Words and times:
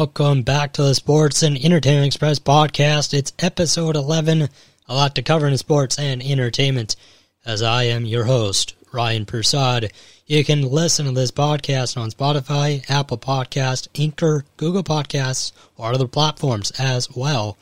Welcome 0.00 0.44
back 0.44 0.72
to 0.72 0.82
the 0.82 0.94
Sports 0.94 1.42
and 1.42 1.62
Entertainment 1.62 2.06
Express 2.06 2.38
podcast. 2.38 3.12
It's 3.12 3.34
episode 3.38 3.96
11, 3.96 4.48
a 4.88 4.94
lot 4.94 5.14
to 5.14 5.22
cover 5.22 5.46
in 5.46 5.58
sports 5.58 5.98
and 5.98 6.22
entertainment, 6.22 6.96
as 7.44 7.60
I 7.60 7.82
am 7.82 8.06
your 8.06 8.24
host, 8.24 8.74
Ryan 8.94 9.26
Prasad. 9.26 9.92
You 10.26 10.42
can 10.42 10.62
listen 10.62 11.04
to 11.04 11.12
this 11.12 11.30
podcast 11.30 11.98
on 11.98 12.10
Spotify, 12.10 12.82
Apple 12.88 13.18
Podcast, 13.18 13.88
Anchor, 13.94 14.46
Google 14.56 14.82
Podcasts, 14.82 15.52
or 15.76 15.92
other 15.92 16.08
platforms 16.08 16.70
as 16.78 17.14
well. 17.14 17.58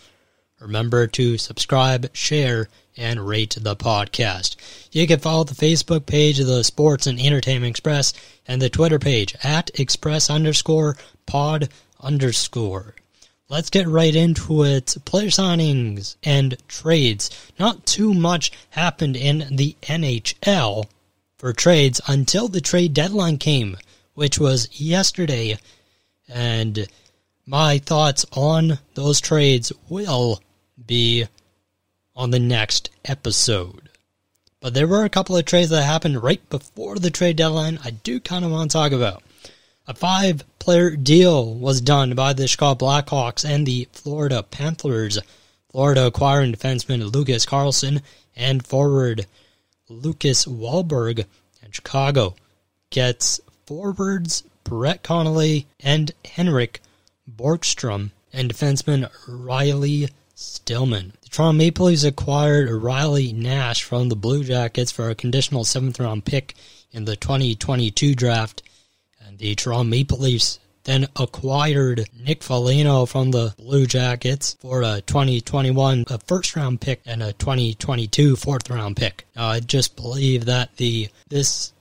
Remember 0.60 1.08
to 1.08 1.38
subscribe, 1.38 2.14
share, 2.14 2.68
and 2.96 3.26
rate 3.26 3.56
the 3.60 3.74
podcast. 3.74 4.54
You 4.92 5.08
can 5.08 5.18
follow 5.18 5.42
the 5.42 5.54
Facebook 5.54 6.06
page 6.06 6.38
of 6.38 6.46
the 6.46 6.62
Sports 6.62 7.08
and 7.08 7.18
Entertainment 7.18 7.70
Express 7.70 8.12
and 8.46 8.62
the 8.62 8.70
Twitter 8.70 9.00
page 9.00 9.34
at 9.42 9.72
express 9.80 10.30
underscore 10.30 10.96
pod 11.26 11.68
underscore. 12.00 12.94
Let's 13.48 13.70
get 13.70 13.86
right 13.86 14.14
into 14.14 14.62
it. 14.64 14.96
Player 15.06 15.28
signings 15.28 16.16
and 16.22 16.56
trades. 16.68 17.30
Not 17.58 17.86
too 17.86 18.12
much 18.12 18.52
happened 18.70 19.16
in 19.16 19.46
the 19.50 19.74
NHL 19.82 20.86
for 21.38 21.52
trades 21.52 22.00
until 22.06 22.48
the 22.48 22.60
trade 22.60 22.92
deadline 22.92 23.38
came, 23.38 23.78
which 24.14 24.38
was 24.38 24.68
yesterday. 24.78 25.58
And 26.28 26.88
my 27.46 27.78
thoughts 27.78 28.26
on 28.32 28.78
those 28.94 29.20
trades 29.20 29.72
will 29.88 30.42
be 30.86 31.26
on 32.14 32.30
the 32.30 32.38
next 32.38 32.90
episode. 33.06 33.88
But 34.60 34.74
there 34.74 34.88
were 34.88 35.04
a 35.04 35.08
couple 35.08 35.36
of 35.36 35.44
trades 35.46 35.70
that 35.70 35.84
happened 35.84 36.22
right 36.22 36.46
before 36.50 36.96
the 36.96 37.10
trade 37.10 37.36
deadline 37.36 37.78
I 37.82 37.90
do 37.90 38.20
kind 38.20 38.44
of 38.44 38.50
want 38.50 38.70
to 38.70 38.76
talk 38.76 38.92
about. 38.92 39.22
A 39.88 39.94
five 39.94 40.44
player 40.58 40.96
deal 40.96 41.54
was 41.54 41.80
done 41.80 42.14
by 42.14 42.34
the 42.34 42.46
Chicago 42.46 42.84
Blackhawks 42.84 43.42
and 43.42 43.66
the 43.66 43.88
Florida 43.90 44.42
Panthers. 44.42 45.18
Florida 45.70 46.04
acquiring 46.04 46.52
defenseman 46.52 47.10
Lucas 47.10 47.46
Carlsson 47.46 48.02
and 48.36 48.66
forward 48.66 49.26
Lucas 49.88 50.46
Wallmark. 50.46 51.20
And 51.62 51.74
Chicago 51.74 52.36
gets 52.90 53.40
forwards 53.64 54.44
Brett 54.62 55.02
Connolly 55.02 55.66
and 55.80 56.12
Henrik 56.22 56.82
Borgstrom 57.26 58.10
and 58.30 58.52
defenseman 58.52 59.10
Riley 59.26 60.10
Stillman. 60.34 61.14
The 61.22 61.30
Toronto 61.30 61.56
Maple 61.56 61.86
Leafs 61.86 62.04
acquired 62.04 62.70
Riley 62.70 63.32
Nash 63.32 63.84
from 63.84 64.10
the 64.10 64.16
Blue 64.16 64.44
Jackets 64.44 64.92
for 64.92 65.08
a 65.08 65.14
conditional 65.14 65.64
seventh 65.64 65.98
round 65.98 66.26
pick 66.26 66.54
in 66.92 67.06
the 67.06 67.16
2022 67.16 68.14
draft. 68.14 68.62
The 69.38 69.54
Toronto 69.54 69.84
Maple 69.84 70.18
Leafs 70.18 70.58
then 70.84 71.06
acquired 71.16 72.08
Nick 72.24 72.42
Foligno 72.42 73.06
from 73.06 73.30
the 73.30 73.54
Blue 73.58 73.86
Jackets 73.86 74.56
for 74.60 74.82
a 74.82 75.00
2021 75.02 76.04
a 76.08 76.18
first 76.18 76.56
round 76.56 76.80
pick 76.80 77.00
and 77.06 77.22
a 77.22 77.32
2022 77.34 78.36
fourth 78.36 78.68
round 78.68 78.96
pick. 78.96 79.26
Now, 79.36 79.48
I 79.48 79.60
just 79.60 79.96
believe 79.96 80.46
that 80.46 80.76
the 80.76 81.08
this 81.28 81.72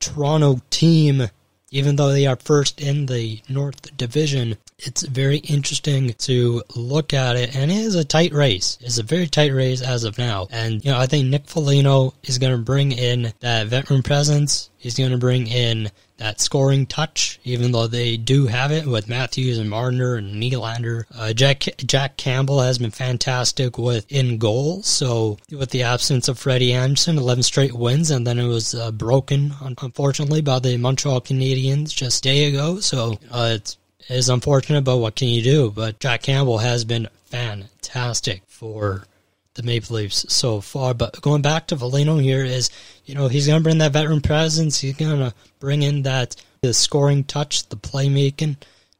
Toronto 0.00 0.60
team 0.70 1.28
even 1.74 1.96
though 1.96 2.12
they 2.12 2.24
are 2.24 2.36
first 2.36 2.80
in 2.80 3.06
the 3.06 3.40
North 3.48 3.96
Division, 3.96 4.56
it's 4.78 5.02
very 5.02 5.38
interesting 5.38 6.12
to 6.12 6.62
look 6.76 7.12
at 7.12 7.34
it. 7.34 7.56
And 7.56 7.68
it 7.68 7.78
is 7.78 7.96
a 7.96 8.04
tight 8.04 8.32
race. 8.32 8.78
It's 8.80 8.98
a 8.98 9.02
very 9.02 9.26
tight 9.26 9.52
race 9.52 9.82
as 9.82 10.04
of 10.04 10.16
now. 10.16 10.46
And, 10.52 10.84
you 10.84 10.92
know, 10.92 10.98
I 11.00 11.06
think 11.06 11.26
Nick 11.26 11.48
Foligno 11.48 12.14
is 12.22 12.38
going 12.38 12.52
to 12.52 12.62
bring 12.62 12.92
in 12.92 13.32
that 13.40 13.66
veteran 13.66 14.04
presence. 14.04 14.70
He's 14.78 14.96
going 14.96 15.10
to 15.10 15.18
bring 15.18 15.48
in 15.48 15.90
that 16.16 16.40
scoring 16.40 16.86
touch, 16.86 17.40
even 17.44 17.72
though 17.72 17.86
they 17.86 18.16
do 18.16 18.46
have 18.46 18.70
it 18.70 18.86
with 18.86 19.08
Matthews 19.08 19.58
and 19.58 19.68
Marner 19.68 20.14
and 20.14 20.42
Nylander. 20.42 21.04
Uh, 21.14 21.32
Jack 21.32 21.64
Jack 21.78 22.16
Campbell 22.16 22.60
has 22.60 22.78
been 22.78 22.90
fantastic 22.90 23.78
with 23.78 24.10
in 24.10 24.38
goal. 24.38 24.82
So 24.82 25.38
with 25.50 25.70
the 25.70 25.82
absence 25.82 26.28
of 26.28 26.38
Freddie 26.38 26.72
Andersen, 26.72 27.18
11 27.18 27.42
straight 27.42 27.74
wins, 27.74 28.10
and 28.10 28.26
then 28.26 28.38
it 28.38 28.46
was 28.46 28.74
uh, 28.74 28.90
broken 28.92 29.54
unfortunately 29.60 30.40
by 30.40 30.58
the 30.58 30.76
Montreal 30.76 31.20
Canadiens 31.20 31.94
just 31.94 32.22
day 32.22 32.44
ago. 32.48 32.80
So 32.80 33.18
uh, 33.30 33.52
it's 33.56 33.76
it 34.08 34.16
is 34.16 34.28
unfortunate, 34.28 34.84
but 34.84 34.98
what 34.98 35.16
can 35.16 35.28
you 35.28 35.42
do? 35.42 35.70
But 35.70 35.98
Jack 35.98 36.22
Campbell 36.22 36.58
has 36.58 36.84
been 36.84 37.08
fantastic 37.24 38.42
for 38.46 39.06
the 39.54 39.62
Maple 39.62 39.96
Leafs 39.96 40.26
so 40.32 40.60
far. 40.60 40.94
But 40.94 41.20
going 41.20 41.42
back 41.42 41.68
to 41.68 41.76
Foligno 41.76 42.18
here 42.18 42.44
is, 42.44 42.70
you 43.04 43.14
know, 43.14 43.28
he's 43.28 43.46
going 43.46 43.60
to 43.60 43.62
bring 43.62 43.78
that 43.78 43.92
veteran 43.92 44.20
presence. 44.20 44.80
He's 44.80 44.96
going 44.96 45.18
to 45.18 45.34
bring 45.60 45.82
in 45.82 46.02
that 46.02 46.36
the 46.62 46.74
scoring 46.74 47.24
touch, 47.24 47.68
the 47.68 47.76
playmaking. 47.76 48.56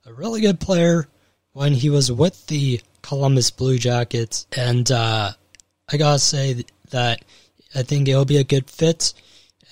A 0.07 0.13
really 0.13 0.41
good 0.41 0.61
player 0.61 1.09
when 1.53 1.73
he 1.73 1.91
was 1.91 2.11
with 2.13 2.47
the 2.47 2.81
Columbus 3.03 3.51
Blue 3.51 3.79
Jackets. 3.79 4.47
And 4.57 4.91
uh, 4.91 5.33
I 5.91 5.97
got 5.97 6.15
to 6.15 6.19
say 6.19 6.65
that 6.91 7.25
I 7.75 7.83
think 7.83 8.09
it'll 8.09 8.25
be 8.25 8.39
a 8.39 8.45
good 8.45 8.71
fit. 8.71 9.15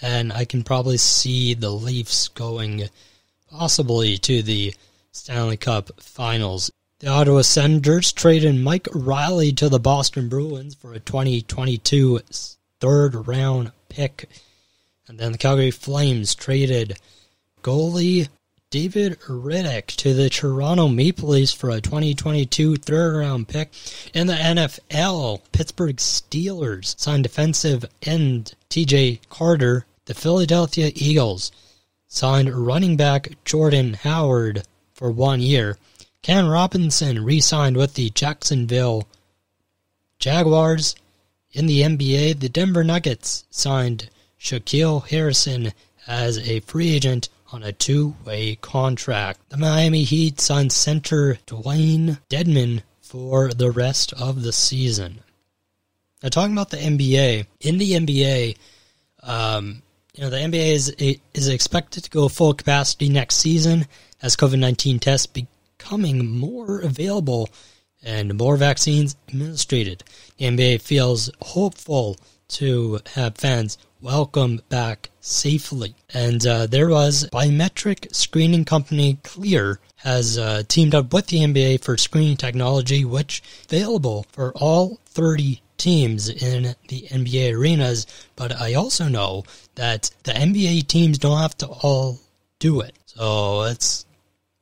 And 0.01 0.33
I 0.33 0.45
can 0.45 0.65
probably 0.65 0.97
see 0.97 1.55
the 1.55 1.71
Leafs 1.71 2.29
going 2.29 2.89
possibly 3.51 4.19
to 4.19 4.43
the 4.43 4.75
Stanley 5.13 5.57
Cup 5.57 5.91
finals 6.01 6.71
the 7.03 7.09
Ottawa 7.09 7.43
Senators 7.43 8.13
traded 8.13 8.55
Mike 8.55 8.87
Reilly 8.95 9.51
to 9.55 9.69
the 9.69 9.81
Boston 9.81 10.29
Bruins 10.29 10.77
for 10.77 10.93
a 10.93 11.01
2022 11.01 12.21
third 12.79 13.27
round 13.27 13.73
pick. 13.89 14.29
And 15.09 15.19
then 15.19 15.33
the 15.33 15.39
Calgary 15.39 15.73
Flames 15.73 16.37
traded 16.37 16.97
goalie 17.61 18.29
David 18.71 19.19
Rittich 19.23 19.97
to 19.97 20.15
the 20.15 20.31
Toronto 20.31 20.87
Maple 20.87 21.31
Leafs 21.31 21.53
for 21.53 21.71
a 21.71 21.81
2022 21.81 22.77
third 22.77 23.19
round 23.19 23.49
pick. 23.49 23.73
In 24.15 24.29
the 24.29 24.35
NFL, 24.35 25.41
Pittsburgh 25.51 25.97
Steelers 25.97 26.97
signed 27.01 27.25
defensive 27.25 27.85
end 28.03 28.55
TJ 28.71 29.29
Carter. 29.29 29.87
The 30.05 30.15
Philadelphia 30.15 30.93
Eagles 30.95 31.51
signed 32.07 32.55
running 32.55 32.97
back 32.97 33.33
Jordan 33.45 33.95
Howard 33.95 34.63
for 34.95 35.11
one 35.11 35.41
year. 35.41 35.79
Ken 36.23 36.47
Robinson 36.47 37.25
re 37.25 37.41
signed 37.41 37.77
with 37.77 37.95
the 37.95 38.11
Jacksonville 38.11 39.09
Jaguars. 40.19 40.95
In 41.53 41.67
the 41.67 41.83
NBA, 41.83 42.39
the 42.39 42.49
Denver 42.49 42.85
Nuggets 42.85 43.45
signed 43.51 44.09
Shaquille 44.41 45.07
Harrison 45.09 45.73
as 46.07 46.39
a 46.49 46.61
free 46.61 46.95
agent 46.95 47.29
on 47.53 47.63
a 47.63 47.73
two 47.73 48.15
way 48.25 48.57
contract. 48.57 49.41
The 49.51 49.57
Miami 49.57 50.05
Heat 50.05 50.41
signed 50.41 50.73
center 50.73 51.39
Dewayne 51.47 52.19
Dedmon 52.31 52.83
for 53.01 53.53
the 53.53 53.71
rest 53.71 54.13
of 54.15 54.43
the 54.43 54.53
season. 54.53 55.21
Now, 56.23 56.29
talking 56.29 56.53
about 56.53 56.71
the 56.71 56.77
NBA, 56.79 57.47
in 57.61 57.79
the 57.79 57.93
NBA, 57.93 58.57
um, 59.25 59.83
you 60.15 60.23
know, 60.23 60.31
the 60.31 60.39
NBA 60.39 60.73
is 60.73 60.89
is 61.35 61.49
expected 61.49 62.05
to 62.05 62.11
go 62.11 62.29
full 62.29 62.55
capacity 62.55 63.09
next 63.09 63.37
season 63.37 63.87
as 64.23 64.37
COVID 64.37 64.59
nineteen 64.59 64.99
tests 64.99 65.27
be, 65.27 65.47
becoming 65.83 66.39
more 66.39 66.81
available 66.81 67.49
and 68.05 68.39
more 68.39 68.57
vaccines 68.57 69.17
administered. 69.29 70.05
The 70.37 70.47
NBA 70.47 70.81
feels 70.81 71.31
hopeful 71.41 72.17
to 72.49 73.01
have 73.15 73.37
fans 73.37 73.79
welcome 74.01 74.61
back 74.69 75.11
safely. 75.21 75.95
And 76.15 76.45
uh, 76.47 76.67
there 76.67 76.89
was 76.89 77.29
biometric 77.33 78.15
screening 78.15 78.65
company 78.65 79.19
Clear 79.25 79.81
has 79.97 80.39
uh, 80.39 80.63
teamed 80.69 80.95
up 80.95 81.13
with 81.13 81.27
the 81.29 81.39
NBA 81.39 81.83
for 81.83 81.97
screening 81.97 82.37
technology, 82.37 83.05
which 83.05 83.43
available 83.65 84.27
for 84.33 84.53
all 84.57 84.99
30 85.07 85.63
teams 85.79 86.29
in 86.29 86.75
the 86.89 87.03
NBA 87.11 87.57
arenas. 87.57 88.07
But 88.37 88.61
I 88.61 88.75
also 88.75 89.09
know 89.09 89.45
that 89.75 90.11
the 90.25 90.33
NBA 90.33 90.87
teams 90.87 91.19
don't 91.19 91.39
have 91.39 91.57
to 91.59 91.67
all 91.67 92.21
do 92.59 92.81
it. 92.81 92.95
So 93.07 93.63
it's 93.63 94.07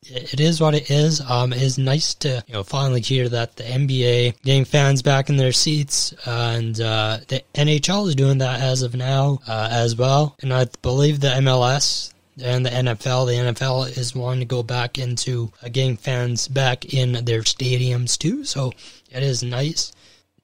it 0.09 0.41
is 0.41 0.61
what 0.61 0.75
it 0.75 0.91
is. 0.91 1.21
Um, 1.21 1.53
it 1.53 1.61
is 1.61 1.77
nice 1.77 2.15
to 2.15 2.43
you 2.47 2.55
know 2.55 2.63
finally 2.63 3.03
hear 3.03 3.29
that 3.29 3.57
the 3.57 3.65
NBA 3.65 4.43
getting 4.43 4.65
fans 4.65 5.03
back 5.03 5.29
in 5.29 5.37
their 5.37 5.53
seats, 5.53 6.15
uh, 6.27 6.55
and 6.57 6.81
uh, 6.81 7.19
the 7.29 7.43
NHL 7.55 8.09
is 8.09 8.15
doing 8.15 8.39
that 8.39 8.61
as 8.61 8.83
of 8.83 8.95
now 8.95 9.41
uh, 9.47 9.69
as 9.71 9.97
well. 9.97 10.37
And 10.41 10.55
I 10.55 10.67
believe 10.83 11.21
the 11.21 11.29
MLS 11.29 12.15
and 12.43 12.65
the 12.65 12.71
NFL, 12.71 13.27
the 13.27 13.53
NFL 13.53 13.97
is 13.99 14.15
wanting 14.15 14.41
to 14.41 14.47
go 14.47 14.63
back 14.63 14.99
into 14.99 15.53
uh, 15.63 15.69
getting 15.69 15.97
fans 15.97 16.49
back 16.49 16.95
in 16.95 17.25
their 17.25 17.43
stadiums 17.43 18.17
too. 18.17 18.45
So 18.45 18.73
it 19.11 19.23
is 19.23 19.43
nice 19.43 19.93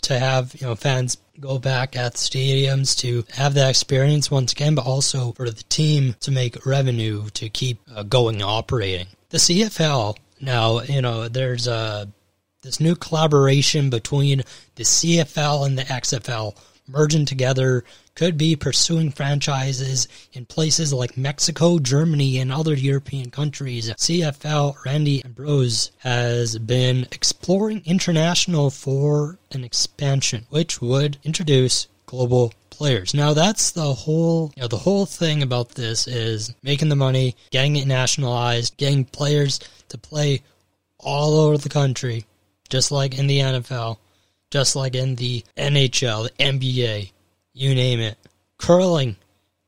to 0.06 0.18
have 0.18 0.54
you 0.54 0.66
know 0.66 0.74
fans 0.74 1.18
go 1.40 1.58
back 1.58 1.96
at 1.96 2.14
stadiums 2.14 2.96
to 2.98 3.24
have 3.34 3.54
that 3.54 3.70
experience 3.70 4.30
once 4.30 4.52
again, 4.52 4.74
but 4.74 4.86
also 4.86 5.32
for 5.32 5.50
the 5.50 5.62
team 5.64 6.14
to 6.20 6.30
make 6.30 6.64
revenue 6.64 7.28
to 7.30 7.48
keep 7.48 7.78
uh, 7.94 8.02
going 8.02 8.36
and 8.36 8.44
operating. 8.44 9.06
The 9.30 9.38
CFL 9.38 10.16
now, 10.40 10.80
you 10.80 11.02
know, 11.02 11.28
there's 11.28 11.66
a 11.66 12.08
this 12.62 12.80
new 12.80 12.96
collaboration 12.96 13.90
between 13.90 14.42
the 14.74 14.82
CFL 14.82 15.66
and 15.66 15.78
the 15.78 15.84
XFL 15.84 16.56
merging 16.88 17.24
together 17.24 17.84
could 18.16 18.36
be 18.36 18.56
pursuing 18.56 19.10
franchises 19.12 20.08
in 20.32 20.46
places 20.46 20.92
like 20.92 21.16
Mexico, 21.16 21.78
Germany, 21.78 22.38
and 22.38 22.50
other 22.50 22.74
European 22.74 23.30
countries. 23.30 23.90
CFL 23.90 24.84
Randy 24.84 25.24
Ambrosie 25.24 25.92
has 25.98 26.58
been 26.58 27.06
exploring 27.12 27.82
international 27.84 28.70
for 28.70 29.38
an 29.52 29.62
expansion, 29.62 30.46
which 30.50 30.80
would 30.80 31.18
introduce 31.22 31.86
global 32.06 32.52
players. 32.70 33.14
Now 33.14 33.32
that's 33.34 33.70
the 33.70 33.94
whole 33.94 34.52
you 34.56 34.62
know 34.62 34.68
the 34.68 34.78
whole 34.78 35.06
thing 35.06 35.42
about 35.42 35.70
this 35.70 36.06
is 36.06 36.54
making 36.62 36.88
the 36.88 36.96
money, 36.96 37.36
getting 37.50 37.76
it 37.76 37.86
nationalized, 37.86 38.76
getting 38.76 39.04
players 39.04 39.60
to 39.88 39.98
play 39.98 40.42
all 40.98 41.38
over 41.38 41.58
the 41.58 41.68
country, 41.68 42.26
just 42.68 42.90
like 42.90 43.18
in 43.18 43.26
the 43.26 43.38
NFL, 43.38 43.98
just 44.50 44.76
like 44.76 44.94
in 44.94 45.16
the 45.16 45.44
NHL, 45.56 46.24
the 46.24 46.44
NBA, 46.44 47.10
you 47.56 47.74
name 47.74 48.00
it. 48.00 48.18
Curling 48.58 49.16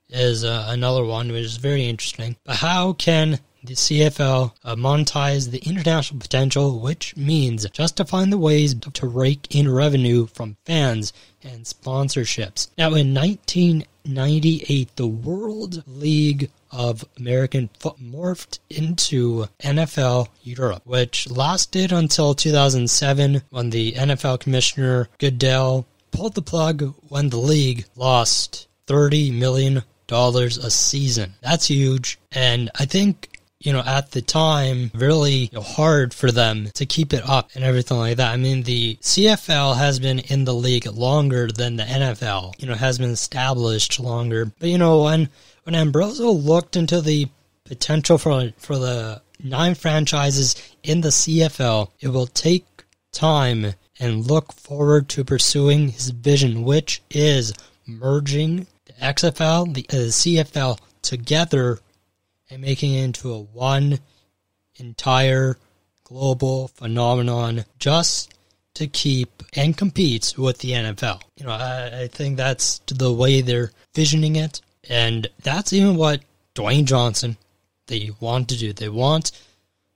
is 0.09 0.45
uh, 0.45 0.67
another 0.69 1.05
one 1.05 1.33
which 1.33 1.45
is 1.45 1.57
very 1.57 1.87
interesting. 1.87 2.37
But 2.45 2.57
how 2.57 2.93
can 2.93 3.41
the 3.65 3.75
CFL 3.75 4.53
uh, 4.65 4.77
monetize 4.77 5.51
the 5.51 5.59
international 5.59 6.21
potential, 6.21 6.79
which 6.79 7.17
means 7.17 7.69
justifying 7.71 8.31
the 8.31 8.39
ways 8.39 8.75
to 8.75 9.07
rake 9.07 9.55
in 9.55 9.71
revenue 9.71 10.27
from 10.27 10.57
fans 10.65 11.13
and 11.43 11.65
sponsorships. 11.65 12.69
Now, 12.79 12.95
in 12.95 13.13
1998, 13.15 14.97
the 14.97 15.07
World 15.07 15.83
League 15.87 16.51
of 16.71 17.05
American 17.19 17.69
Foot 17.79 17.97
morphed 18.01 18.59
into 18.71 19.47
NFL 19.63 20.29
Europe, 20.43 20.83
which 20.85 21.31
lasted 21.31 21.93
until 21.93 22.35
2007 22.35 23.43
when 23.51 23.71
the 23.71 23.93
NFL 23.93 24.41
commissioner 24.41 25.09
Goodell 25.19 25.87
pulled 26.11 26.35
the 26.35 26.43
plug 26.43 26.95
when 27.09 27.31
the 27.31 27.39
league 27.39 27.85
lost 27.97 28.69
$30 28.87 29.37
million 29.39 29.83
a 30.11 30.71
season. 30.71 31.35
That's 31.43 31.67
huge. 31.67 32.19
And 32.33 32.71
I 32.75 32.85
think 32.87 33.39
you 33.61 33.73
know, 33.73 33.83
at 33.85 34.13
the 34.13 34.23
time, 34.23 34.91
really 34.95 35.33
you 35.33 35.49
know, 35.53 35.61
hard 35.61 36.15
for 36.15 36.31
them 36.31 36.69
to 36.75 36.87
keep 36.87 37.13
it 37.13 37.29
up 37.29 37.51
and 37.55 37.65
everything 37.65 37.99
like 37.99 38.17
that. 38.19 38.33
I 38.33 38.37
mean, 38.37 38.63
the 38.63 38.97
CFL 39.03 39.77
has 39.77 39.99
been 39.99 40.21
in 40.21 40.45
the 40.45 40.55
league 40.55 40.87
longer 40.87 41.49
than 41.49 41.77
the 41.77 41.83
NFL, 41.83 42.55
you 42.61 42.69
know, 42.69 42.75
has 42.75 42.99
been 42.99 43.11
established 43.11 43.99
longer. 43.99 44.53
But, 44.59 44.69
you 44.69 44.79
know, 44.79 45.03
when, 45.03 45.29
when 45.65 45.75
Ambrosie 45.75 46.23
looked 46.23 46.77
into 46.77 47.01
the 47.01 47.29
potential 47.65 48.17
for, 48.17 48.53
for 48.59 48.79
the 48.79 49.23
nine 49.43 49.75
franchises 49.75 50.55
in 50.85 51.01
the 51.01 51.09
CFL, 51.09 51.91
it 52.01 52.09
will 52.09 52.29
take 52.29 52.65
time 53.11 53.75
and 53.99 54.27
look 54.27 54.53
forward 54.53 55.09
to 55.11 55.25
pursuing 55.25 55.89
his 55.89 56.11
vision, 56.11 56.63
which 56.63 57.03
is 57.11 57.53
merging 57.87 58.67
the 58.87 58.93
XFL, 58.95 59.75
the, 59.75 59.87
uh, 59.89 60.03
the 60.03 60.09
CFL 60.09 60.79
together 61.03 61.81
and 62.51 62.63
making 62.63 62.95
it 62.95 63.05
into 63.05 63.33
a 63.33 63.41
one 63.41 63.99
entire 64.77 65.59
global 66.05 66.69
phenomenon 66.69 67.65
just 67.79 68.33
to 68.75 68.87
keep 68.87 69.43
and 69.55 69.77
compete 69.77 70.35
with 70.39 70.59
the 70.59 70.71
NFL. 70.71 71.21
You 71.37 71.47
know, 71.47 71.53
I, 71.53 72.03
I 72.03 72.09
think 72.09 72.37
that's 72.37 72.81
the 72.87 73.13
way 73.13 73.41
they're 73.41 73.73
visioning 73.95 74.37
it. 74.37 74.61
And 74.89 75.29
that's 75.43 75.73
even 75.73 75.97
what 75.97 76.21
Dwayne 76.55 76.85
Johnson, 76.85 77.37
they 77.89 78.11
want 78.21 78.49
to 78.51 78.57
do. 78.57 78.73
They 78.73 78.89
want 78.89 79.33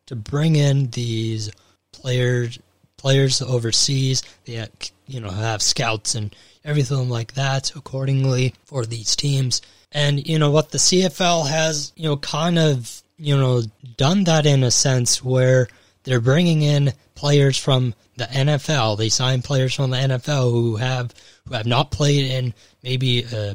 to 0.06 0.16
bring 0.16 0.56
in 0.56 0.90
these 0.90 1.50
players 1.92 2.58
players 3.02 3.42
overseas. 3.42 4.22
They 4.44 4.64
you 5.06 5.20
know 5.20 5.30
have 5.30 5.60
scouts 5.60 6.14
and 6.14 6.34
everything 6.64 7.08
like 7.08 7.34
that 7.34 7.74
accordingly 7.74 8.54
for 8.64 8.86
these 8.86 9.16
teams. 9.16 9.60
And 9.90 10.26
you 10.26 10.38
know 10.38 10.50
what 10.50 10.70
the 10.70 10.78
CFL 10.78 11.48
has, 11.48 11.92
you 11.96 12.08
know, 12.08 12.16
kind 12.16 12.58
of, 12.58 13.02
you 13.18 13.36
know, 13.36 13.62
done 13.96 14.24
that 14.24 14.46
in 14.46 14.62
a 14.62 14.70
sense 14.70 15.22
where 15.22 15.68
they're 16.04 16.20
bringing 16.20 16.62
in 16.62 16.92
players 17.14 17.58
from 17.58 17.94
the 18.16 18.24
NFL. 18.24 18.96
They 18.96 19.08
sign 19.08 19.42
players 19.42 19.74
from 19.74 19.90
the 19.90 19.98
NFL 19.98 20.50
who 20.52 20.76
have 20.76 21.12
who 21.46 21.54
have 21.54 21.66
not 21.66 21.90
played 21.90 22.30
in 22.30 22.54
maybe 22.82 23.26
uh, 23.26 23.54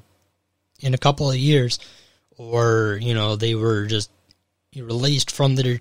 in 0.81 0.93
a 0.93 0.97
couple 0.97 1.29
of 1.29 1.37
years, 1.37 1.79
or 2.37 2.99
you 3.01 3.13
know 3.13 3.35
they 3.35 3.55
were 3.55 3.85
just 3.85 4.11
released 4.75 5.31
from 5.31 5.55
their 5.55 5.79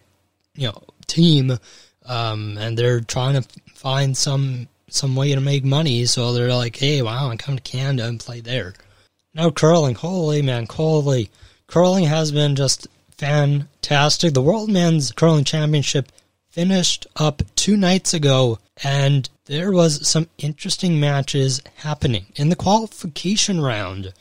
you 0.54 0.68
know 0.68 0.82
team, 1.06 1.58
um, 2.08 2.56
and 2.58 2.76
they're 2.76 3.00
trying 3.00 3.40
to 3.40 3.48
find 3.74 4.16
some 4.16 4.68
some 4.88 5.16
way 5.16 5.34
to 5.34 5.40
make 5.40 5.64
money. 5.64 6.04
So 6.06 6.32
they're 6.32 6.54
like, 6.54 6.76
hey, 6.76 7.02
wow, 7.02 7.28
I 7.28 7.36
come 7.36 7.56
to 7.56 7.62
Canada 7.62 8.06
and 8.06 8.20
play 8.20 8.40
there. 8.40 8.74
Now 9.34 9.50
curling, 9.50 9.94
holy 9.94 10.42
man, 10.42 10.66
holy. 10.66 11.30
Curling 11.66 12.04
has 12.04 12.32
been 12.32 12.56
just 12.56 12.86
fantastic. 13.18 14.34
The 14.34 14.42
World 14.42 14.70
Men's 14.70 15.12
Curling 15.12 15.44
Championship 15.44 16.10
finished 16.48 17.06
up 17.16 17.42
two 17.54 17.76
nights 17.76 18.14
ago, 18.14 18.58
and 18.82 19.28
there 19.44 19.72
was 19.72 20.06
some 20.08 20.28
interesting 20.38 20.98
matches 20.98 21.60
happening. 21.76 22.26
In 22.36 22.48
the 22.48 22.56
qualification 22.56 23.60
round, 23.60 24.14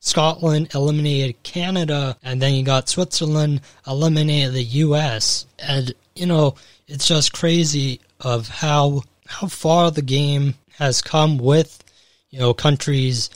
Scotland 0.00 0.68
eliminated 0.74 1.42
Canada, 1.42 2.16
and 2.22 2.40
then 2.40 2.54
you 2.54 2.64
got 2.64 2.88
Switzerland 2.88 3.60
eliminated 3.86 4.54
the 4.54 4.62
U.S. 4.62 5.46
And 5.58 5.94
you 6.16 6.26
know, 6.26 6.54
it's 6.88 7.06
just 7.06 7.32
crazy 7.32 8.00
of 8.20 8.48
how 8.48 9.02
how 9.26 9.46
far 9.48 9.90
the 9.90 10.02
game 10.02 10.54
has 10.78 11.02
come 11.02 11.36
with 11.38 11.82
you 12.30 12.38
know 12.38 12.54
countries 12.54 13.30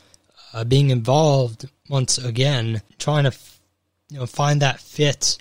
uh, 0.53 0.65
being 0.65 0.91
involved 0.91 1.69
once 1.89 2.19
again, 2.19 2.83
trying 2.99 3.25
to 3.25 3.37
you 4.09 4.19
know 4.19 4.27
find 4.27 4.63
that 4.63 4.81
fit, 4.81 5.39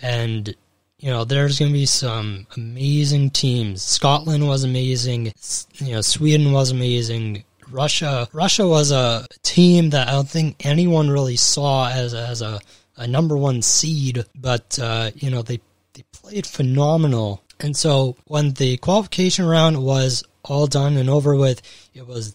and 0.00 0.54
you 0.98 1.10
know 1.10 1.24
there's 1.24 1.58
going 1.58 1.70
to 1.70 1.78
be 1.78 1.86
some 1.86 2.46
amazing 2.56 3.30
teams. 3.30 3.82
Scotland 3.82 4.46
was 4.46 4.64
amazing. 4.64 5.32
You 5.76 5.92
know 5.92 6.00
Sweden 6.00 6.52
was 6.52 6.70
amazing. 6.70 7.44
Russia 7.70 8.28
Russia 8.32 8.66
was 8.66 8.90
a 8.90 9.26
team 9.42 9.90
that 9.90 10.08
I 10.08 10.12
don't 10.12 10.28
think 10.28 10.64
anyone 10.66 11.10
really 11.10 11.36
saw 11.36 11.88
as 11.88 12.14
as 12.14 12.42
a, 12.42 12.60
a 12.96 13.06
number 13.06 13.36
one 13.36 13.62
seed, 13.62 14.24
but 14.34 14.78
uh, 14.78 15.10
you 15.14 15.30
know 15.30 15.42
they 15.42 15.60
they 15.94 16.04
played 16.12 16.46
phenomenal. 16.46 17.42
And 17.60 17.76
so 17.76 18.16
when 18.26 18.52
the 18.52 18.76
qualification 18.78 19.46
round 19.46 19.82
was 19.82 20.24
all 20.44 20.66
done 20.66 20.96
and 20.96 21.08
over 21.10 21.36
with, 21.36 21.62
it 21.94 22.06
was 22.06 22.34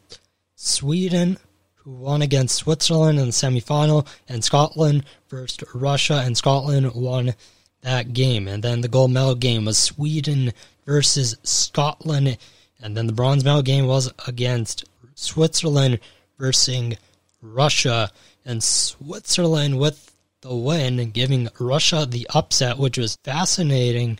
Sweden 0.56 1.38
who 1.76 1.92
won 1.92 2.22
against 2.22 2.56
Switzerland 2.56 3.20
in 3.20 3.28
the 3.28 3.32
semifinal, 3.32 4.06
and 4.28 4.44
Scotland 4.44 5.06
versus 5.30 5.64
Russia, 5.74 6.22
and 6.26 6.38
Scotland 6.38 6.94
won 6.94 7.34
that 7.82 8.14
game. 8.14 8.48
And 8.48 8.64
then 8.64 8.82
the 8.82 8.88
gold 8.88 9.12
medal 9.12 9.36
game 9.36 9.66
was 9.66 9.78
Sweden 9.78 10.52
versus 10.86 11.38
Scotland, 11.44 12.38
and 12.82 12.98
then 12.98 13.08
the 13.08 13.14
bronze 13.14 13.44
medal 13.44 13.62
game 13.62 13.88
was 13.88 14.12
against 14.28 14.84
Switzerland 15.16 16.00
versus 16.38 16.96
Russia, 17.42 18.12
and 18.46 18.64
Switzerland 18.64 19.80
with 19.80 20.14
the 20.42 20.56
win, 20.56 21.12
giving 21.12 21.50
Russia 21.60 22.06
the 22.06 22.28
upset, 22.34 22.78
which 22.78 22.98
was 22.98 23.18
fascinating 23.24 24.20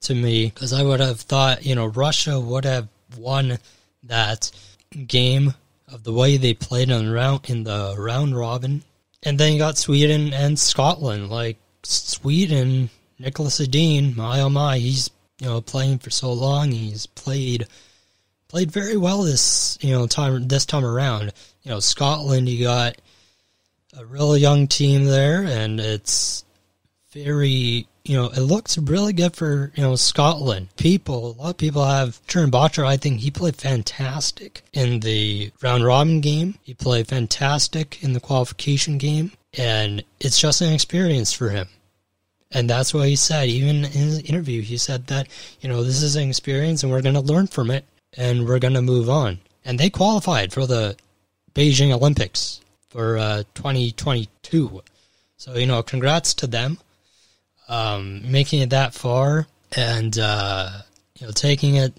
to 0.00 0.14
me 0.14 0.46
because 0.46 0.72
I 0.72 0.82
would 0.82 1.00
have 1.00 1.20
thought, 1.20 1.64
you 1.64 1.74
know, 1.74 1.86
Russia 1.86 2.38
would 2.38 2.64
have 2.64 2.88
won 3.18 3.58
that 4.04 4.50
game 5.06 5.54
of 5.88 6.04
the 6.04 6.12
way 6.12 6.36
they 6.36 6.54
played 6.54 6.90
in 6.90 7.10
round 7.10 7.48
in 7.48 7.64
the 7.64 7.94
round 7.98 8.36
robin. 8.36 8.82
And 9.22 9.38
then 9.38 9.52
you 9.52 9.58
got 9.58 9.78
Sweden 9.78 10.32
and 10.32 10.58
Scotland. 10.58 11.30
Like 11.30 11.58
Sweden, 11.82 12.90
Niklas 13.20 13.60
Edin, 13.60 14.14
my 14.16 14.40
oh 14.40 14.48
my, 14.48 14.78
he's 14.78 15.10
you 15.40 15.46
know 15.46 15.60
playing 15.60 15.98
for 15.98 16.10
so 16.10 16.32
long. 16.32 16.70
He's 16.70 17.06
played 17.06 17.66
played 18.48 18.70
very 18.70 18.96
well 18.96 19.22
this 19.22 19.78
you 19.80 19.92
know 19.92 20.06
time 20.06 20.48
this 20.48 20.66
time 20.66 20.84
around. 20.84 21.32
You 21.62 21.72
know 21.72 21.80
Scotland, 21.80 22.48
you 22.48 22.64
got 22.64 22.96
a 23.96 24.04
real 24.04 24.36
young 24.36 24.68
team 24.68 25.04
there, 25.04 25.42
and 25.42 25.80
it's 25.80 26.44
very 27.12 27.86
you 28.06 28.16
know, 28.16 28.26
it 28.28 28.40
looks 28.40 28.78
really 28.78 29.12
good 29.12 29.34
for, 29.34 29.72
you 29.74 29.82
know, 29.82 29.96
Scotland. 29.96 30.68
People, 30.76 31.32
a 31.32 31.42
lot 31.42 31.50
of 31.50 31.56
people 31.56 31.84
have 31.84 32.24
Turin 32.28 32.52
Bottcher. 32.52 32.86
I 32.86 32.96
think 32.96 33.18
he 33.18 33.32
played 33.32 33.56
fantastic 33.56 34.62
in 34.72 35.00
the 35.00 35.50
round 35.60 35.84
robin 35.84 36.20
game. 36.20 36.54
He 36.62 36.72
played 36.72 37.08
fantastic 37.08 38.02
in 38.04 38.12
the 38.12 38.20
qualification 38.20 38.98
game. 38.98 39.32
And 39.58 40.04
it's 40.20 40.40
just 40.40 40.60
an 40.60 40.72
experience 40.72 41.32
for 41.32 41.48
him. 41.50 41.68
And 42.52 42.70
that's 42.70 42.94
what 42.94 43.08
he 43.08 43.16
said. 43.16 43.48
Even 43.48 43.76
in 43.76 43.90
his 43.90 44.20
interview, 44.20 44.62
he 44.62 44.78
said 44.78 45.08
that, 45.08 45.26
you 45.60 45.68
know, 45.68 45.82
this 45.82 46.00
is 46.00 46.14
an 46.14 46.28
experience 46.28 46.84
and 46.84 46.92
we're 46.92 47.02
going 47.02 47.16
to 47.16 47.20
learn 47.20 47.48
from 47.48 47.72
it 47.72 47.84
and 48.16 48.46
we're 48.46 48.60
going 48.60 48.74
to 48.74 48.82
move 48.82 49.10
on. 49.10 49.40
And 49.64 49.80
they 49.80 49.90
qualified 49.90 50.52
for 50.52 50.64
the 50.64 50.96
Beijing 51.54 51.92
Olympics 51.92 52.60
for 52.96 53.18
uh, 53.18 53.42
2022. 53.52 54.82
So, 55.36 55.54
you 55.54 55.66
know, 55.66 55.82
congrats 55.82 56.32
to 56.32 56.46
them 56.46 56.78
um, 57.68 58.30
making 58.30 58.62
it 58.62 58.70
that 58.70 58.94
far 58.94 59.48
and 59.76 60.18
uh, 60.18 60.70
you 61.18 61.26
know 61.26 61.32
taking 61.32 61.74
it 61.74 61.92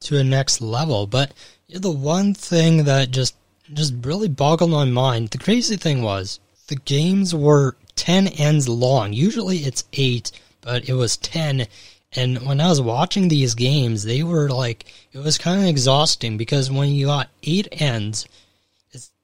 to 0.00 0.18
a 0.18 0.22
next 0.22 0.60
level. 0.60 1.08
But 1.08 1.32
the 1.68 1.90
one 1.90 2.32
thing 2.32 2.84
that 2.84 3.10
just 3.10 3.34
just 3.72 3.94
really 4.02 4.28
boggled 4.28 4.70
my 4.70 4.84
mind. 4.84 5.30
The 5.30 5.38
crazy 5.38 5.76
thing 5.76 6.02
was 6.02 6.38
the 6.68 6.76
games 6.76 7.34
were 7.34 7.76
10 7.96 8.28
ends 8.28 8.68
long. 8.68 9.12
Usually 9.12 9.58
it's 9.58 9.84
8, 9.94 10.30
but 10.60 10.88
it 10.88 10.94
was 10.94 11.16
10. 11.16 11.66
And 12.12 12.46
when 12.46 12.60
I 12.60 12.68
was 12.68 12.80
watching 12.80 13.28
these 13.28 13.54
games, 13.54 14.04
they 14.04 14.22
were 14.22 14.48
like, 14.48 14.84
it 15.12 15.18
was 15.18 15.38
kind 15.38 15.62
of 15.62 15.66
exhausting 15.66 16.36
because 16.36 16.70
when 16.70 16.90
you 16.90 17.06
got 17.06 17.30
8 17.42 17.68
ends, 17.80 18.26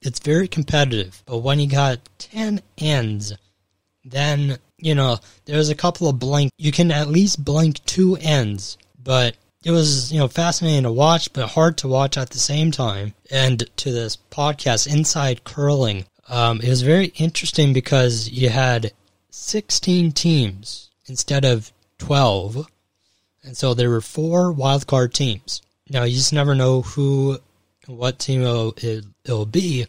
it's, 0.02 0.20
very 0.20 0.48
competitive. 0.48 1.22
But 1.26 1.38
when 1.38 1.60
you 1.60 1.68
got 1.68 1.98
10 2.18 2.60
ends, 2.78 3.32
then, 4.04 4.58
you 4.78 4.94
know, 4.94 5.18
there's 5.44 5.68
a 5.68 5.74
couple 5.74 6.08
of 6.08 6.18
blank, 6.18 6.52
you 6.58 6.72
can 6.72 6.90
at 6.90 7.08
least 7.08 7.44
blank 7.44 7.84
two 7.84 8.16
ends, 8.16 8.78
but 9.02 9.36
it 9.64 9.70
was, 9.70 10.12
you 10.12 10.18
know, 10.18 10.28
fascinating 10.28 10.84
to 10.84 10.92
watch, 10.92 11.32
but 11.32 11.48
hard 11.48 11.76
to 11.78 11.88
watch 11.88 12.16
at 12.16 12.30
the 12.30 12.38
same 12.38 12.70
time. 12.70 13.14
And 13.30 13.64
to 13.76 13.92
this 13.92 14.16
podcast, 14.30 14.92
Inside 14.92 15.44
Curling, 15.44 16.06
um, 16.28 16.60
it 16.60 16.68
was 16.68 16.82
very 16.82 17.06
interesting 17.16 17.72
because 17.72 18.30
you 18.30 18.48
had 18.48 18.92
16 19.30 20.12
teams 20.12 20.90
instead 21.06 21.44
of 21.44 21.72
12. 21.98 22.66
And 23.42 23.56
so 23.56 23.74
there 23.74 23.90
were 23.90 24.00
four 24.00 24.52
wildcard 24.52 25.12
teams. 25.12 25.60
Now, 25.90 26.04
you 26.04 26.14
just 26.14 26.32
never 26.32 26.54
know 26.54 26.82
who, 26.82 27.38
what 27.96 28.18
team 28.18 28.42
it'll, 28.42 28.74
it, 28.78 29.04
will 29.26 29.46
be. 29.46 29.86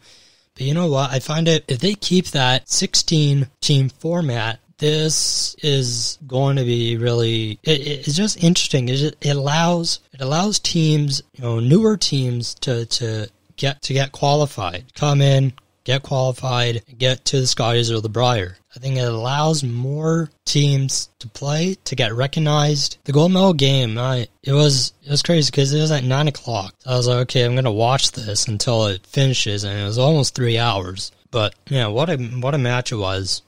But 0.53 0.63
you 0.63 0.73
know 0.73 0.87
what? 0.87 1.11
I 1.11 1.19
find 1.19 1.47
it, 1.47 1.65
if 1.67 1.79
they 1.79 1.93
keep 1.93 2.27
that 2.27 2.69
16 2.69 3.47
team 3.61 3.89
format, 3.89 4.59
this 4.81 5.55
is 5.61 6.17
going 6.25 6.55
to 6.55 6.63
be 6.63 6.97
really 6.97 7.59
it, 7.63 8.07
it's 8.07 8.15
just 8.15 8.43
interesting 8.43 8.89
it, 8.89 9.15
it 9.21 9.35
allows 9.35 9.99
it 10.11 10.21
allows 10.21 10.57
teams 10.57 11.21
you 11.33 11.43
know 11.43 11.59
newer 11.59 11.95
teams 11.95 12.55
to 12.55 12.87
to 12.87 13.29
get 13.57 13.79
to 13.83 13.93
get 13.93 14.11
qualified 14.11 14.83
come 14.95 15.21
in 15.21 15.53
get 15.83 16.03
qualified, 16.03 16.83
get 16.97 17.25
to 17.25 17.41
the 17.41 17.47
Scotties 17.47 17.91
or 17.91 18.01
the 18.01 18.09
Brier. 18.09 18.57
I 18.75 18.79
think 18.79 18.97
it 18.97 19.01
allows 19.01 19.63
more 19.63 20.29
teams 20.45 21.09
to 21.19 21.27
play 21.27 21.75
to 21.85 21.95
get 21.95 22.13
recognized. 22.13 22.97
The 23.03 23.11
gold 23.11 23.33
medal 23.33 23.53
game, 23.53 23.97
I 23.97 24.27
it 24.43 24.53
was 24.53 24.93
it 25.03 25.09
was 25.09 25.21
crazy 25.21 25.51
because 25.51 25.73
it 25.73 25.81
was 25.81 25.91
at 25.91 26.03
nine 26.03 26.27
o'clock. 26.27 26.75
So 26.79 26.91
I 26.91 26.95
was 26.95 27.07
like, 27.07 27.17
okay, 27.19 27.43
I'm 27.43 27.55
gonna 27.55 27.71
watch 27.71 28.11
this 28.11 28.47
until 28.47 28.85
it 28.87 29.05
finishes, 29.05 29.63
and 29.63 29.79
it 29.79 29.83
was 29.83 29.97
almost 29.97 30.35
three 30.35 30.57
hours. 30.57 31.11
But 31.31 31.55
yeah, 31.67 31.87
what 31.87 32.09
a 32.09 32.17
what 32.17 32.55
a 32.55 32.57
match 32.57 32.91
it 32.91 32.97
was 32.97 33.41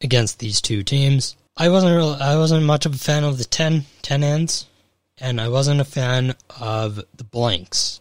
against 0.00 0.38
these 0.38 0.60
two 0.60 0.82
teams. 0.82 1.36
I 1.56 1.68
wasn't 1.68 1.94
really, 1.94 2.18
I 2.20 2.36
wasn't 2.36 2.64
much 2.64 2.86
of 2.86 2.94
a 2.94 2.98
fan 2.98 3.24
of 3.24 3.36
the 3.36 3.44
10, 3.44 3.84
10 4.02 4.22
ends, 4.22 4.66
and 5.18 5.40
I 5.40 5.48
wasn't 5.48 5.80
a 5.80 5.84
fan 5.84 6.34
of 6.58 7.02
the 7.14 7.24
blanks. 7.24 8.00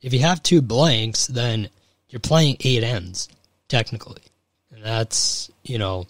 If 0.00 0.12
you 0.12 0.20
have 0.20 0.42
two 0.42 0.62
blanks, 0.62 1.26
then 1.26 1.68
you're 2.12 2.20
playing 2.20 2.58
eight 2.60 2.84
ends 2.84 3.28
technically, 3.68 4.22
and 4.70 4.84
that's 4.84 5.50
you 5.64 5.78
know, 5.78 6.06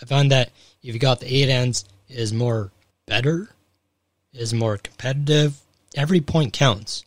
I 0.00 0.06
find 0.06 0.32
that 0.32 0.50
if 0.82 0.94
you 0.94 0.98
got 0.98 1.20
the 1.20 1.32
eight 1.32 1.48
ends 1.48 1.84
is 2.08 2.32
more 2.32 2.70
better, 3.06 3.50
is 4.32 4.54
more 4.54 4.78
competitive. 4.78 5.58
Every 5.94 6.20
point 6.20 6.52
counts 6.52 7.04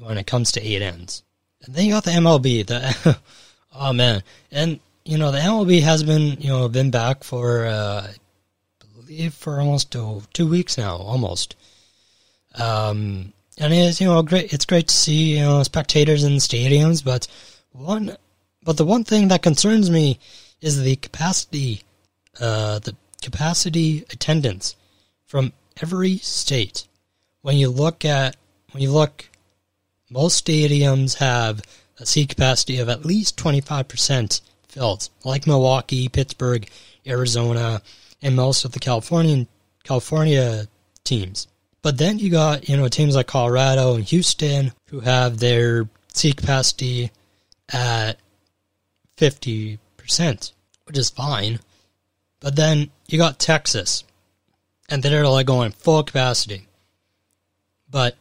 when 0.00 0.18
it 0.18 0.26
comes 0.26 0.52
to 0.52 0.62
eight 0.62 0.82
ends. 0.82 1.22
And 1.64 1.74
then 1.74 1.86
you 1.86 1.92
got 1.92 2.04
the 2.04 2.10
MLB. 2.10 2.66
The 2.66 3.18
oh 3.74 3.92
man, 3.92 4.22
and 4.50 4.80
you 5.04 5.16
know 5.16 5.30
the 5.30 5.38
MLB 5.38 5.82
has 5.82 6.02
been 6.02 6.40
you 6.40 6.48
know 6.48 6.68
been 6.68 6.90
back 6.90 7.24
for 7.24 7.66
uh, 7.66 8.08
I 8.82 9.00
believe 9.00 9.34
for 9.34 9.60
almost 9.60 9.92
two, 9.92 10.22
two 10.32 10.48
weeks 10.48 10.76
now, 10.76 10.96
almost. 10.96 11.56
Um, 12.56 13.32
and 13.58 13.72
it's 13.72 14.00
you 14.00 14.06
know 14.06 14.22
great. 14.22 14.52
It's 14.52 14.64
great 14.64 14.88
to 14.88 14.94
see 14.94 15.36
you 15.36 15.40
know 15.40 15.62
spectators 15.62 16.24
in 16.24 16.32
stadiums, 16.34 17.04
but 17.04 17.26
one, 17.72 18.16
but 18.62 18.76
the 18.76 18.84
one 18.84 19.04
thing 19.04 19.28
that 19.28 19.42
concerns 19.42 19.90
me 19.90 20.18
is 20.60 20.82
the 20.82 20.96
capacity, 20.96 21.82
uh, 22.40 22.78
the 22.80 22.96
capacity 23.22 24.04
attendance 24.10 24.76
from 25.26 25.52
every 25.80 26.18
state. 26.18 26.86
When 27.42 27.56
you 27.56 27.68
look 27.70 28.04
at 28.04 28.36
when 28.72 28.82
you 28.82 28.90
look, 28.90 29.28
most 30.10 30.44
stadiums 30.44 31.16
have 31.16 31.62
a 31.98 32.06
seat 32.06 32.30
capacity 32.30 32.78
of 32.78 32.88
at 32.88 33.04
least 33.04 33.36
twenty 33.36 33.60
five 33.60 33.88
percent 33.88 34.40
filled, 34.68 35.08
like 35.24 35.46
Milwaukee, 35.46 36.08
Pittsburgh, 36.08 36.68
Arizona, 37.06 37.82
and 38.20 38.34
most 38.34 38.64
of 38.64 38.72
the 38.72 38.80
Californian 38.80 39.46
California 39.84 40.66
teams. 41.04 41.46
But 41.84 41.98
then 41.98 42.18
you 42.18 42.30
got, 42.30 42.66
you 42.66 42.78
know, 42.78 42.88
teams 42.88 43.14
like 43.14 43.26
Colorado 43.26 43.94
and 43.94 44.04
Houston 44.04 44.72
who 44.88 45.00
have 45.00 45.38
their 45.38 45.86
seat 46.14 46.38
capacity 46.38 47.10
at 47.70 48.14
50%, 49.18 49.78
which 50.86 50.96
is 50.96 51.10
fine. 51.10 51.60
But 52.40 52.56
then 52.56 52.90
you 53.06 53.18
got 53.18 53.38
Texas, 53.38 54.02
and 54.88 55.02
they're 55.02 55.28
like 55.28 55.44
going 55.44 55.72
full 55.72 56.02
capacity. 56.02 56.68
But 57.90 58.16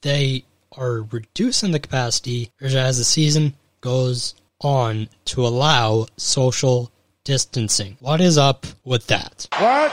they 0.00 0.44
are 0.72 1.02
reducing 1.02 1.72
the 1.72 1.80
capacity 1.80 2.50
as 2.62 2.96
the 2.96 3.04
season 3.04 3.56
goes 3.82 4.34
on 4.62 5.10
to 5.26 5.46
allow 5.46 6.06
social 6.16 6.90
distancing. 7.24 7.98
What 8.00 8.22
is 8.22 8.38
up 8.38 8.64
with 8.86 9.06
that? 9.08 9.48
What? 9.58 9.92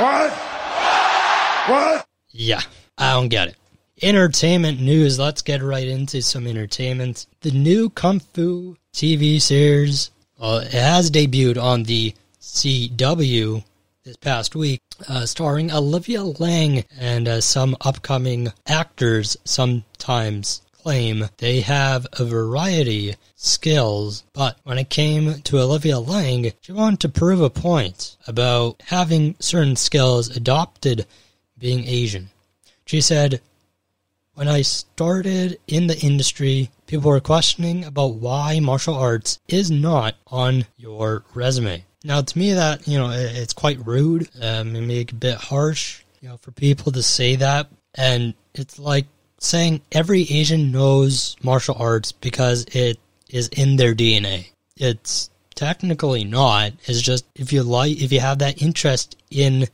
What? 0.00 0.51
What? 1.66 2.06
Yeah, 2.30 2.60
I 2.98 3.12
don't 3.12 3.28
get 3.28 3.48
it. 3.48 3.56
Entertainment 4.02 4.80
news. 4.80 5.18
Let's 5.18 5.42
get 5.42 5.62
right 5.62 5.86
into 5.86 6.20
some 6.20 6.48
entertainment. 6.48 7.26
The 7.42 7.52
new 7.52 7.88
Kung 7.90 8.18
Fu 8.18 8.76
TV 8.92 9.40
series 9.40 10.10
uh, 10.40 10.60
has 10.60 11.08
debuted 11.10 11.62
on 11.62 11.84
the 11.84 12.14
CW 12.40 13.62
this 14.02 14.16
past 14.16 14.56
week, 14.56 14.80
uh, 15.08 15.24
starring 15.24 15.70
Olivia 15.70 16.24
Liang 16.24 16.84
and 16.98 17.28
uh, 17.28 17.40
some 17.40 17.76
upcoming 17.82 18.52
actors. 18.66 19.36
Sometimes 19.44 20.62
claim 20.72 21.28
they 21.38 21.60
have 21.60 22.08
a 22.14 22.24
variety 22.24 23.14
skills, 23.36 24.24
but 24.32 24.58
when 24.64 24.78
it 24.78 24.90
came 24.90 25.40
to 25.42 25.60
Olivia 25.60 26.00
Liang, 26.00 26.50
she 26.60 26.72
wanted 26.72 26.98
to 27.00 27.08
prove 27.08 27.40
a 27.40 27.50
point 27.50 28.16
about 28.26 28.82
having 28.86 29.36
certain 29.38 29.76
skills 29.76 30.36
adopted 30.36 31.06
being 31.62 31.86
Asian. 31.86 32.28
She 32.84 33.00
said, 33.00 33.40
When 34.34 34.48
I 34.48 34.62
started 34.62 35.58
in 35.68 35.86
the 35.86 35.98
industry, 36.00 36.70
people 36.86 37.08
were 37.08 37.20
questioning 37.20 37.84
about 37.84 38.16
why 38.16 38.58
martial 38.60 38.96
arts 38.96 39.38
is 39.48 39.70
not 39.70 40.16
on 40.26 40.66
your 40.76 41.24
resume. 41.34 41.84
Now, 42.04 42.20
to 42.20 42.38
me, 42.38 42.52
that, 42.52 42.88
you 42.88 42.98
know, 42.98 43.10
it's 43.10 43.52
quite 43.52 43.86
rude, 43.86 44.28
um, 44.42 44.72
maybe 44.72 45.06
a 45.08 45.14
bit 45.14 45.36
harsh, 45.36 46.02
you 46.20 46.28
know, 46.28 46.36
for 46.36 46.50
people 46.50 46.90
to 46.92 47.02
say 47.02 47.36
that. 47.36 47.68
And 47.94 48.34
it's 48.54 48.80
like 48.80 49.06
saying 49.38 49.82
every 49.92 50.22
Asian 50.22 50.72
knows 50.72 51.36
martial 51.44 51.76
arts 51.78 52.10
because 52.10 52.64
it 52.72 52.98
is 53.30 53.46
in 53.48 53.76
their 53.76 53.94
DNA. 53.94 54.48
It's 54.76 55.30
technically 55.54 56.24
not. 56.24 56.72
It's 56.86 57.00
just 57.00 57.24
if 57.36 57.52
you 57.52 57.62
like, 57.62 58.02
if 58.02 58.10
you 58.10 58.18
have 58.18 58.40
that 58.40 58.60
interest 58.60 59.16
in 59.30 59.68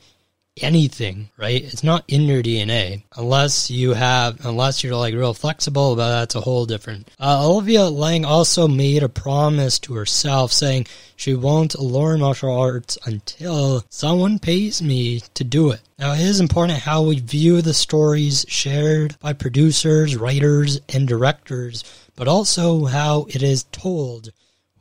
anything, 0.63 1.31
right? 1.37 1.63
It's 1.63 1.85
not 1.85 2.05
in 2.09 2.23
your 2.23 2.43
DNA 2.43 3.03
unless 3.17 3.71
you 3.71 3.95
have, 3.95 4.45
unless 4.45 4.83
you're 4.83 4.97
like 4.97 5.15
real 5.15 5.35
flexible, 5.35 5.97
but 5.97 6.11
that's 6.11 6.35
a 6.35 6.41
whole 6.41 6.67
different. 6.67 7.09
Uh, 7.21 7.49
Olivia 7.49 7.87
Liang 7.87 8.25
also 8.25 8.69
made 8.69 9.03
a 9.03 9.09
promise 9.09 9.79
to 9.81 9.95
herself 9.95 10.53
saying 10.53 10.87
she 11.17 11.35
won't 11.35 11.79
learn 11.79 12.21
martial 12.21 12.57
arts 12.57 12.99
until 13.05 13.85
someone 13.89 14.39
pays 14.39 14.83
me 14.83 15.21
to 15.35 15.45
do 15.45 15.71
it. 15.71 15.81
Now, 15.99 16.13
it 16.13 16.21
is 16.21 16.41
important 16.41 16.79
how 16.79 17.03
we 17.03 17.19
view 17.19 17.61
the 17.61 17.75
stories 17.75 18.45
shared 18.49 19.19
by 19.19 19.33
producers, 19.33 20.17
writers, 20.17 20.81
and 20.89 21.09
directors, 21.09 21.83
but 22.15 22.29
also 22.29 22.85
how 22.85 23.27
it 23.31 23.43
is 23.43 23.65
told 23.73 24.31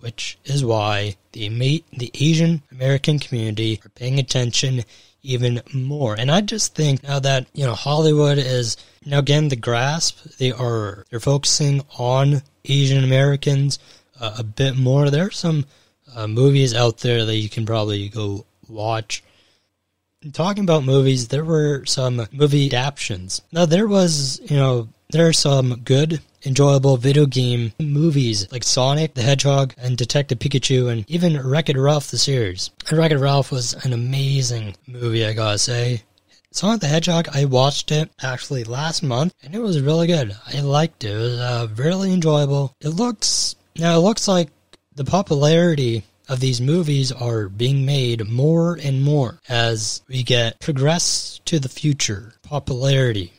which 0.07 0.37
is 0.45 0.63
why 0.63 1.13
the 1.33 1.49
the 1.97 2.09
Asian 2.13 2.63
American 2.71 3.19
community 3.19 3.81
are 3.83 3.89
paying 3.89 4.19
attention 4.19 4.85
even 5.21 5.61
more. 5.73 6.15
And 6.17 6.31
I 6.31 6.39
just 6.39 6.73
think 6.75 7.03
now 7.03 7.19
that, 7.19 7.47
you 7.51 7.65
know, 7.65 7.73
Hollywood 7.73 8.37
is 8.37 8.77
now 9.05 9.19
again 9.19 9.49
the 9.49 9.57
grasp, 9.57 10.23
they 10.37 10.53
are 10.53 11.03
they're 11.09 11.19
focusing 11.19 11.81
on 11.99 12.41
Asian 12.63 13.03
Americans 13.03 13.79
uh, 14.21 14.35
a 14.39 14.45
bit 14.45 14.77
more. 14.77 15.09
There 15.09 15.27
are 15.27 15.41
some 15.45 15.65
uh, 16.15 16.27
movies 16.27 16.73
out 16.73 16.99
there 16.99 17.25
that 17.25 17.35
you 17.35 17.49
can 17.49 17.65
probably 17.65 18.07
go 18.07 18.45
watch. 18.69 19.21
talking 20.31 20.63
about 20.63 20.85
movies, 20.85 21.27
there 21.27 21.43
were 21.43 21.83
some 21.85 22.25
movie 22.31 22.67
adaptations. 22.67 23.41
Now 23.51 23.65
there 23.65 23.87
was, 23.87 24.39
you 24.49 24.55
know, 24.55 24.87
there 25.09 25.27
are 25.27 25.33
some 25.33 25.81
good 25.83 26.21
enjoyable 26.47 26.97
video 26.97 27.25
game 27.25 27.73
movies 27.79 28.51
like 28.51 28.63
Sonic 28.63 29.13
the 29.13 29.21
Hedgehog 29.21 29.73
and 29.77 29.97
Detective 29.97 30.39
Pikachu 30.39 30.89
and 30.89 31.03
even 31.09 31.45
Wreck-It 31.45 31.77
Ralph 31.77 32.09
the 32.09 32.17
series. 32.17 32.71
And 32.89 32.97
Wreck-It 32.97 33.17
Ralph 33.17 33.51
was 33.51 33.73
an 33.85 33.93
amazing 33.93 34.75
movie, 34.87 35.25
I 35.25 35.33
gotta 35.33 35.57
say. 35.57 36.03
Sonic 36.51 36.81
the 36.81 36.87
Hedgehog, 36.87 37.27
I 37.33 37.45
watched 37.45 37.91
it 37.91 38.09
actually 38.23 38.63
last 38.63 39.03
month, 39.03 39.33
and 39.43 39.53
it 39.53 39.61
was 39.61 39.81
really 39.81 40.07
good. 40.07 40.35
I 40.51 40.61
liked 40.61 41.03
it. 41.03 41.11
It 41.11 41.17
was 41.17 41.39
uh, 41.39 41.67
really 41.75 42.13
enjoyable. 42.13 42.73
It 42.81 42.89
looks 42.89 43.55
now. 43.77 43.97
It 43.97 44.01
looks 44.01 44.27
like 44.27 44.49
the 44.95 45.03
popularity 45.05 46.03
of 46.29 46.39
these 46.39 46.59
movies 46.59 47.11
are 47.11 47.47
being 47.47 47.85
made 47.85 48.27
more 48.27 48.77
and 48.81 49.03
more 49.03 49.39
as 49.47 50.01
we 50.07 50.23
get 50.23 50.59
progress 50.59 51.39
to 51.45 51.59
the 51.59 51.69
future. 51.69 52.33
Popularity, 52.43 53.33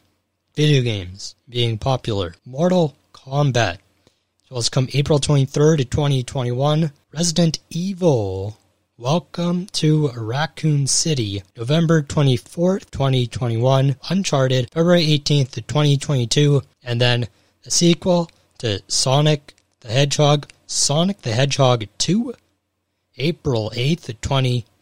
video 0.58 0.82
games 0.82 1.36
being 1.48 1.78
popular. 1.78 2.34
Mortal 2.44 2.96
Kombat. 3.12 3.78
So 4.48 4.56
it's 4.56 4.68
come 4.68 4.88
April 4.92 5.20
23rd, 5.20 5.88
2021. 5.88 6.90
Resident 7.14 7.60
Evil 7.70 8.58
Welcome 8.96 9.66
to 9.66 10.08
Raccoon 10.16 10.88
City, 10.88 11.44
November 11.56 12.02
24th, 12.02 12.90
2021. 12.90 13.94
Uncharted, 14.10 14.68
February 14.72 15.06
18th, 15.06 15.64
2022. 15.68 16.62
And 16.82 17.00
then 17.00 17.28
the 17.62 17.70
sequel 17.70 18.28
to 18.58 18.82
Sonic 18.88 19.54
the 19.82 19.92
Hedgehog, 19.92 20.48
Sonic 20.66 21.22
the 21.22 21.34
Hedgehog 21.34 21.86
2, 21.98 22.34
April 23.16 23.70
8th, 23.76 24.06
2022. 24.20 24.77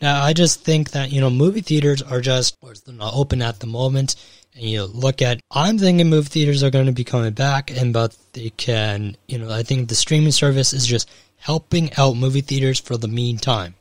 Now, 0.00 0.22
I 0.22 0.32
just 0.32 0.64
think 0.64 0.92
that, 0.92 1.12
you 1.12 1.20
know, 1.20 1.30
movie 1.30 1.60
theaters 1.60 2.02
are 2.02 2.20
just, 2.20 2.56
or 2.62 2.74
they're 2.74 2.94
not 2.94 3.14
open 3.14 3.42
at 3.42 3.60
the 3.60 3.66
moment. 3.66 4.16
And 4.54 4.64
you 4.64 4.84
look 4.84 5.22
at, 5.22 5.40
I'm 5.50 5.78
thinking 5.78 6.08
movie 6.08 6.28
theaters 6.28 6.62
are 6.62 6.70
going 6.70 6.86
to 6.86 6.92
be 6.92 7.04
coming 7.04 7.32
back, 7.32 7.70
and 7.70 7.92
but 7.92 8.16
they 8.32 8.50
can, 8.50 9.16
you 9.28 9.38
know, 9.38 9.50
I 9.50 9.62
think 9.62 9.88
the 9.88 9.94
streaming 9.94 10.32
service 10.32 10.72
is 10.72 10.86
just 10.86 11.08
helping 11.36 11.90
out 11.96 12.16
movie 12.16 12.40
theaters 12.40 12.80
for 12.80 12.96
the 12.96 13.08
meantime. 13.08 13.74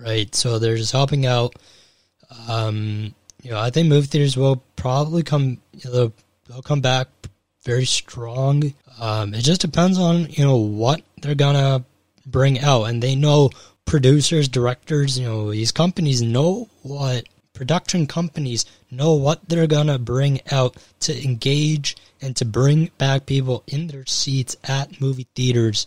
Right? 0.00 0.34
So 0.34 0.58
they're 0.58 0.76
just 0.76 0.92
helping 0.92 1.26
out. 1.26 1.54
Um, 2.48 3.14
you 3.42 3.50
know, 3.50 3.60
I 3.60 3.70
think 3.70 3.88
movie 3.88 4.06
theaters 4.06 4.36
will 4.36 4.62
probably 4.76 5.22
come, 5.22 5.58
you 5.72 5.82
know, 5.84 5.92
they'll, 5.92 6.12
they'll 6.48 6.62
come 6.62 6.80
back 6.80 7.08
very 7.64 7.84
strong. 7.84 8.74
Um, 9.00 9.34
it 9.34 9.42
just 9.42 9.60
depends 9.60 9.98
on, 9.98 10.28
you 10.30 10.44
know, 10.44 10.56
what 10.56 11.02
they're 11.20 11.34
going 11.34 11.54
to 11.54 11.84
bring 12.26 12.60
out. 12.60 12.84
And 12.84 13.02
they 13.02 13.14
know 13.14 13.50
producers, 13.84 14.48
directors, 14.48 15.18
you 15.18 15.26
know, 15.26 15.50
these 15.50 15.72
companies 15.72 16.22
know 16.22 16.68
what 16.82 17.24
production 17.52 18.06
companies 18.06 18.64
know 18.90 19.12
what 19.14 19.48
they're 19.48 19.66
to 19.66 19.98
bring 19.98 20.40
out 20.50 20.76
to 21.00 21.24
engage 21.24 21.96
and 22.20 22.34
to 22.36 22.44
bring 22.44 22.90
back 22.98 23.26
people 23.26 23.62
in 23.66 23.88
their 23.88 24.06
seats 24.06 24.56
at 24.64 25.00
movie 25.00 25.26
theaters 25.34 25.86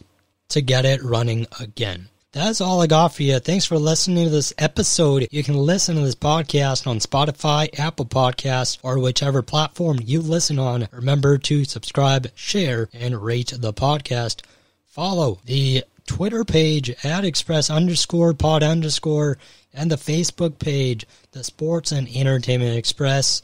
to 0.49 0.61
get 0.61 0.85
it 0.85 1.01
running 1.03 1.47
again. 1.59 2.07
That's 2.31 2.59
all 2.59 2.81
I 2.81 2.87
got 2.87 3.13
for 3.13 3.23
you. 3.23 3.39
Thanks 3.39 3.63
for 3.63 3.77
listening 3.77 4.25
to 4.25 4.29
this 4.29 4.53
episode. 4.57 5.25
You 5.31 5.41
can 5.41 5.55
listen 5.55 5.95
to 5.95 6.01
this 6.01 6.15
podcast 6.15 6.85
on 6.85 6.99
Spotify, 6.99 7.79
Apple 7.79 8.05
Podcasts, 8.05 8.77
or 8.83 8.99
whichever 8.99 9.41
platform 9.41 9.99
you 10.03 10.21
listen 10.21 10.59
on. 10.59 10.89
Remember 10.91 11.37
to 11.37 11.63
subscribe, 11.63 12.27
share, 12.35 12.89
and 12.93 13.23
rate 13.23 13.53
the 13.55 13.71
podcast. 13.71 14.41
Follow 14.85 15.39
the 15.45 15.85
Twitter 16.07 16.45
page 16.45 16.93
at 17.03 17.25
express 17.25 17.69
underscore 17.69 18.33
pod 18.33 18.63
underscore 18.63 19.37
and 19.73 19.91
the 19.91 19.95
Facebook 19.95 20.59
page, 20.59 21.05
the 21.31 21.43
Sports 21.43 21.91
and 21.91 22.07
Entertainment 22.07 22.77
Express. 22.77 23.41